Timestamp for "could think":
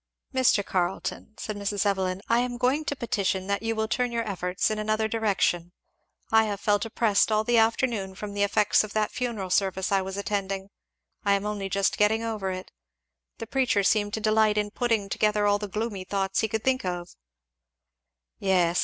16.47-16.83